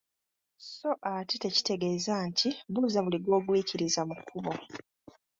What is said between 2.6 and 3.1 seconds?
buuza